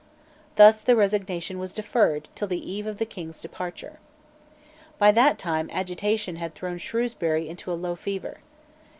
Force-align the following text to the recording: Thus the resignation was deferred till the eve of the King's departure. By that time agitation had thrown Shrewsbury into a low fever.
Thus 0.55 0.81
the 0.81 0.95
resignation 0.95 1.59
was 1.59 1.73
deferred 1.73 2.27
till 2.33 2.47
the 2.47 2.71
eve 2.71 2.87
of 2.87 2.97
the 2.97 3.05
King's 3.05 3.39
departure. 3.39 3.99
By 4.97 5.11
that 5.11 5.37
time 5.37 5.69
agitation 5.71 6.37
had 6.37 6.55
thrown 6.55 6.79
Shrewsbury 6.79 7.47
into 7.47 7.71
a 7.71 7.77
low 7.77 7.93
fever. 7.95 8.39